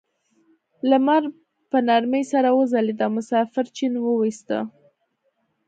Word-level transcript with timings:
لمر 0.89 1.23
په 1.69 1.77
نرمۍ 1.87 2.23
سره 2.31 2.49
وځلید 2.57 2.99
او 3.05 3.11
مسافر 3.17 3.65
چپن 3.75 3.93
وویسته. 3.99 4.57